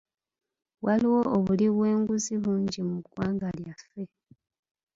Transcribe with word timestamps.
Waliwo 0.85 1.19
obuli 1.35 1.65
bw'enguzi 1.75 2.33
bungi 2.43 2.81
mu 2.89 2.95
ggwanga 3.01 3.47
lyaffe. 3.59 4.03